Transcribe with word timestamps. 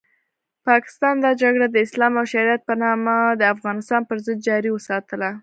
پاکستان 0.67 1.15
دا 1.25 1.31
جګړه 1.41 1.67
د 1.71 1.77
اسلام 1.85 2.13
او 2.19 2.25
شریعت 2.33 2.61
په 2.65 2.73
نامه 2.83 3.15
د 3.39 3.41
افغانستان 3.53 4.01
پرضد 4.09 4.37
جاري 4.47 4.69
وساتله. 4.73 5.29